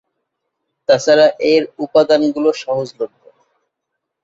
[0.89, 3.21] তাছাড়া এর উপাদানগুলো সহজলভ্য।